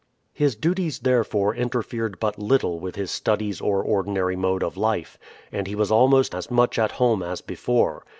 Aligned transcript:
His 0.33 0.55
duties, 0.55 0.97
therefore, 0.97 1.53
interfered 1.53 2.19
but 2.19 2.39
little 2.39 2.79
with 2.79 2.95
his 2.95 3.11
studies 3.11 3.61
or 3.61 3.83
ordinary 3.83 4.35
mode 4.35 4.63
of 4.63 4.75
life, 4.75 5.19
and 5.51 5.67
he 5.67 5.75
was 5.75 5.91
almost 5.91 6.33
as 6.33 6.49
much 6.49 6.79
at 6.79 6.93
home 6.93 7.21
as 7.21 7.39
before. 7.41 8.03